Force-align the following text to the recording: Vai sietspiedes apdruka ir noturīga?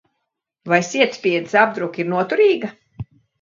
Vai 0.71 0.79
sietspiedes 0.87 1.53
apdruka 1.65 2.03
ir 2.05 2.09
noturīga? 2.15 2.73